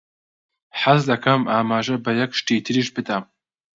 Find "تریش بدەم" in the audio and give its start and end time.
2.65-3.23